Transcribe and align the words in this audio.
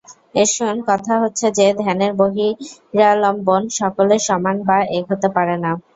এখন 0.35 0.75
কথা 0.89 1.13
হচ্ছে 1.23 1.47
যে, 1.57 1.67
ধ্যানের 1.79 2.11
বহিরালম্বন 2.19 3.61
সকলের 3.79 4.21
সমান 4.27 4.57
বা 4.67 4.77
এক 4.97 5.05
হতে 5.11 5.27
পারে 5.35 5.55
না। 5.63 5.71